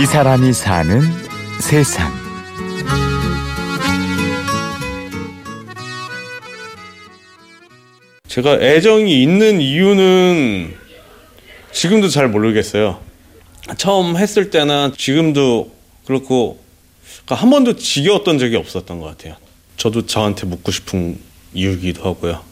[0.00, 1.02] 이 사람이 사는
[1.60, 2.10] 세상.
[8.26, 10.74] 제가 애정이 있는 이유는
[11.72, 12.98] 지금도 잘 모르겠어요.
[13.76, 15.70] 처음 했을 때나 지금도
[16.06, 16.58] 그렇고
[17.26, 19.36] 그러니까 한 번도 지겨웠던 적이 없었던 것 같아요.
[19.76, 21.18] 저도 저한테 묻고 싶은
[21.52, 22.42] 이유기도 하고요.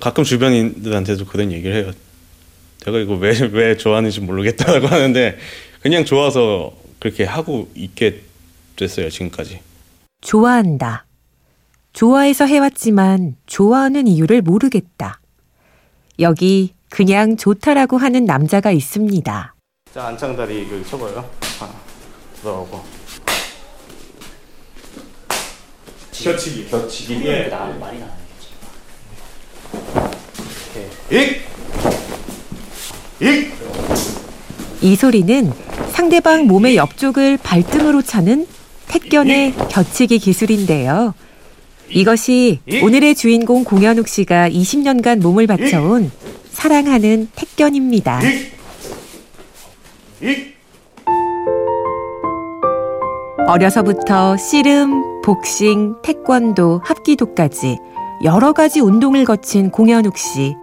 [0.00, 1.92] 가끔 주변인들한테도 그런 얘기를 해요.
[2.86, 5.36] 내가 이거 왜, 왜 좋아하는지 모르겠다고 하는데
[5.86, 8.22] 그냥 좋아서 그렇게 하고 있게
[8.74, 9.60] 됐어요, 지금까지.
[10.20, 11.06] 좋아한다.
[11.92, 15.20] 좋아해서 해왔지만 좋아하는 이유를 모르겠다.
[16.18, 19.54] 여기 그냥 좋다라고 하는 남자가 있습니다.
[19.94, 21.30] 자, 안창다리 여기 쳐봐요.
[21.60, 21.72] 하나,
[22.40, 22.84] 들어가고.
[26.10, 27.26] 겹치기, 겹치기.
[27.26, 27.46] 예.
[27.46, 28.12] 나 많이 나네.
[31.12, 31.42] 익!
[33.20, 33.54] 익!
[34.82, 35.65] 이 소리는
[36.06, 38.46] 상대방 몸의 옆쪽을 발등으로 차는
[38.86, 41.14] 택견의 겹치기 기술인데요.
[41.88, 46.12] 이것이 오늘의 주인공 공현욱 씨가 20년간 몸을 바쳐온
[46.48, 48.20] 사랑하는 택견입니다.
[50.22, 50.54] 익!
[53.48, 57.78] 어려서부터 씨름, 복싱, 태권도, 합기도까지
[58.22, 60.54] 여러 가지 운동을 거친 공현욱 씨.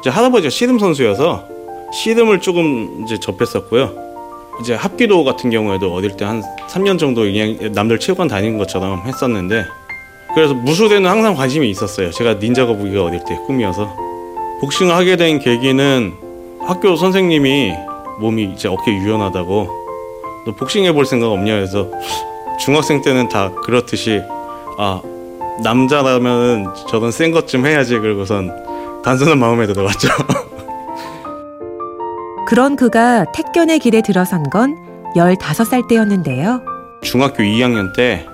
[0.00, 1.48] 이제 할아버지가 씨름 선수여서
[1.92, 4.11] 씨름을 조금 이제 접했었고요.
[4.60, 9.64] 이제 합기도 같은 경우에도 어릴 때 한 3년 정도 그냥 남들 체육관 다니는 것처럼 했었는데
[10.34, 12.10] 그래서 무술에는 항상 관심이 있었어요.
[12.10, 13.94] 제가 닌자 거북이가 어릴 때 꿈이어서
[14.60, 16.14] 복싱을 하게 된 계기는
[16.60, 17.72] 학교 선생님이
[18.20, 19.68] 몸이 이제 어깨 유연하다고
[20.46, 21.88] 너 복싱 해 볼 생각 없냐 해서
[22.60, 24.20] 중학생 때는 다 그렇듯이
[24.78, 25.00] 아
[25.62, 28.50] 남자라면 저런 센 것 좀 해야지 그러고선
[29.04, 30.08] 단순한 마음에 들어갔죠.
[32.52, 34.76] 그런 그가 택견의 길에 들어선 건
[35.16, 36.60] 15살 때였는데요.
[37.02, 38.26] 중학교 2학년 때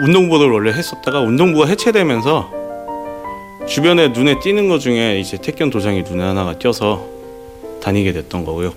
[0.00, 2.50] 운동부를 원래 했었다가 운동부가 해체되면서
[3.66, 7.06] 주변에 눈에 띄는 것 중에 이제 택견 도장이 눈에 하나가 띄어서
[7.82, 8.74] 다니게 됐던 거고요.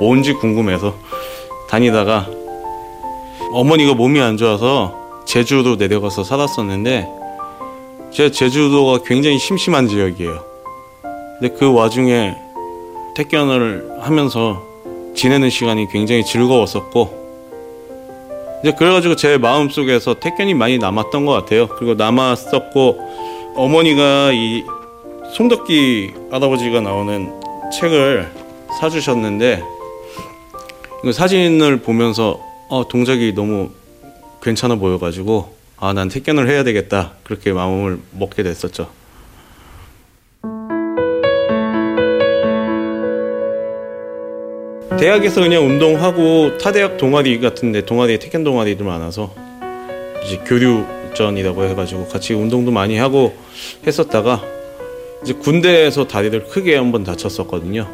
[0.00, 0.94] 뭔지 궁금해서
[1.70, 2.26] 다니다가
[3.54, 7.08] 어머니가 몸이 안 좋아서 제주도 내려가서 살았었는데
[8.12, 10.44] 제 제주도가 굉장히 심심한 지역이에요.
[11.40, 12.44] 근데 그 와중에
[13.16, 14.62] 택견을 하면서
[15.14, 17.26] 지내는 시간이 굉장히 즐거웠었고
[18.62, 21.66] 이제 그래가지고 제 마음 속에서 택견이 많이 남았던 것 같아요.
[21.68, 24.64] 그리고 남았었고 어머니가 이
[25.34, 27.32] 송덕기 할아버지가 나오는
[27.72, 28.30] 책을
[28.80, 29.62] 사주셨는데
[31.02, 33.70] 그 사진을 보면서 어, 동작이 너무
[34.42, 38.88] 괜찮아 보여가지고 아 난 택견을 해야 되겠다 그렇게 마음을 먹게 됐었죠.
[45.06, 49.32] 대학에서 그냥 운동하고 타대학 동아리 같은데 동아리에 택견 동아리들 많아서
[50.24, 53.32] 이제 교류전이라고 해가지고 같이 운동도 많이 하고
[53.86, 54.42] 했었다가
[55.22, 57.86] 이제 군대에서 다리를 크게 한번 다쳤었거든요.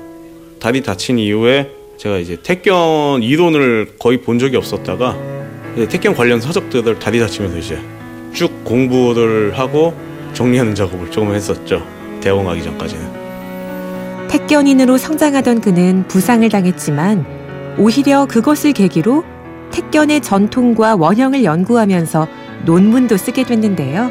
[0.59, 1.69] 다리 다친 이후에
[1.99, 5.15] 제가 이제 택견 이론을 거의 본 적이 없었다가
[5.91, 7.79] 택견 관련 서적들을 다리 다치면서 이제
[8.33, 9.93] 쭉 공부를 하고
[10.33, 11.87] 정리하는 작업을 조금 했었죠.
[12.23, 13.22] 가기 전까지는.
[14.33, 19.25] 택견인으로 성장하던 그는 부상을 당했지만 오히려 그것을 계기로
[19.73, 22.27] 택견의 전통과 원형을 연구하면서
[22.65, 24.11] 논문도 쓰게 됐는데요.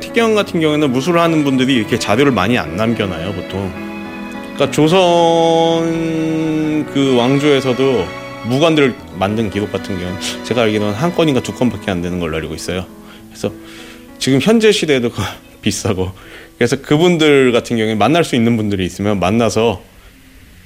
[0.00, 3.72] 택견 같은 경우에는 무술을 하는 분들이 이렇게 자료를 많이 안 남겨놔요 보통.
[4.54, 5.00] 그러니까 조선
[6.92, 8.04] 그 왕조에서도
[8.48, 12.54] 무관들 만든 기록 같은 경우는 제가 알기로는 한 건인가 두 건밖에 안 되는 걸로 알고
[12.54, 12.84] 있어요.
[13.30, 13.50] 그래서
[14.18, 15.08] 지금 현재 시대에도
[15.62, 16.12] 비싸고.
[16.58, 19.82] 그래서 그분들 같은 경우에 만날 수 있는 분들이 있으면 만나서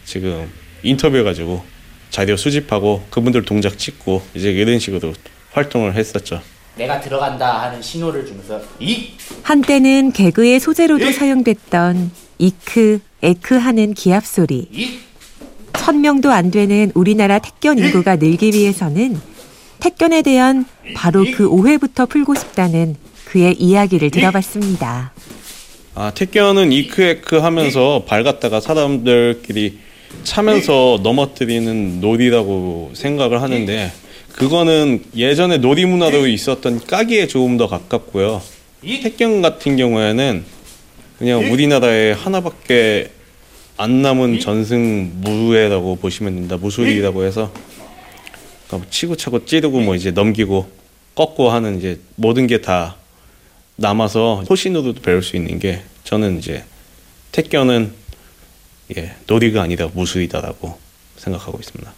[0.05, 0.50] 지금
[0.82, 1.65] 인터뷰해가지고
[2.10, 5.12] 자료 수집하고 그분들 동작 찍고 이제 이런 식으로
[5.53, 6.41] 활동을 했었죠.
[6.77, 9.10] 내가 들어간다 하는 신호를 주면서 이!
[9.43, 14.69] 한때는 개그의 소재로도 사용됐던 이크, 에크 하는 기합 소리.
[14.72, 14.99] 이!
[15.73, 19.20] 천 명도 안 되는 우리나라 택견 인구가 늘기 위해서는
[19.81, 20.64] 택견에 대한
[20.94, 22.97] 바로 그 오해부터 풀고 싶다는
[23.35, 25.13] 그의 이야기를 들어봤습니다.
[25.97, 29.79] 아 택견은 이크에크 하면서 발 갖다가 사람들끼리
[30.23, 33.91] 차면서 넘어뜨리는 놀이라고 생각을 하는데
[34.31, 38.41] 그거는 예전에 놀이 문화로 있었던 까기에 조금 더 가깝고요.
[39.03, 40.45] 택견 같은 경우에는
[41.19, 43.11] 그냥 우리나라에 하나밖에
[43.77, 46.57] 안 남은 전승 무예라고 보시면 된다.
[46.57, 47.51] 무술이라고 해서
[48.69, 50.69] 그러니까 뭐 치고 차고 찌르고 뭐 이제 넘기고
[51.17, 52.95] 꺾고 하는 이제 모든 게 다
[53.76, 56.65] 남아서 호신으로도 배울 수 있는 게 저는 이제
[57.32, 57.93] 택견은
[58.97, 60.79] 예, 놀이가 아니다 무술이다라고
[61.17, 61.93] 생각하고 있습니다.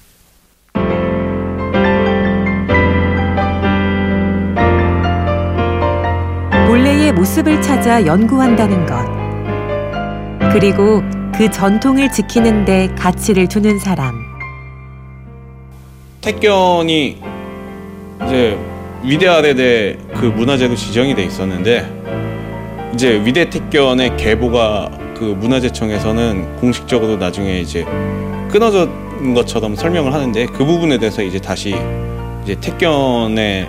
[6.66, 10.52] 본래의 모습을 찾아 연구한다는 것.
[10.52, 11.02] 그리고
[11.36, 14.24] 그 전통을 지키는 데 가치를 두는 사람.
[16.22, 17.20] 택견이
[18.24, 18.75] 이제
[19.06, 21.86] 위대 아래대 그 문화재로 지정이 돼 있었는데
[22.92, 27.84] 이제 위대 택견의 계보가 그 문화재청에서는 공식적으로 나중에 이제
[28.50, 31.76] 끊어진 것처럼 설명을 하는데 그 부분에 대해서 이제 다시
[32.42, 33.68] 이제 택견에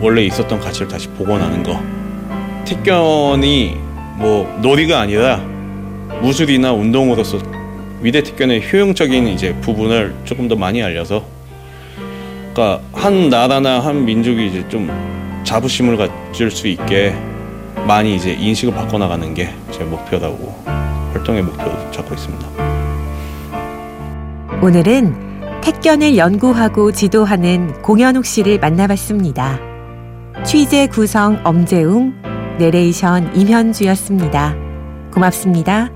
[0.00, 1.80] 원래 있었던 가치를 다시 복원하는 거.
[2.64, 3.76] 택견이
[4.16, 5.36] 뭐 놀이가 아니라
[6.20, 7.38] 무술이나 운동으로서
[8.02, 11.33] 위대 택견의 효용적인 이제 부분을 조금 더 많이 알려서
[12.54, 14.88] 그러니까 한 나라나 한 민족이 이제 좀
[15.44, 17.14] 자부심을 가질 수 있게
[17.86, 20.54] 많이 이제 인식을 바꿔나가는 게 제 목표라고
[21.12, 22.46] 활동의 목표로 잡고 있습니다.
[24.62, 29.58] 오늘은 택견을 연구하고 지도하는 공현욱 씨를 만나봤습니다.
[30.44, 32.14] 취재 구성 엄재웅,
[32.58, 34.54] 내레이션 임현주였습니다.
[35.12, 35.90] 고맙습니다.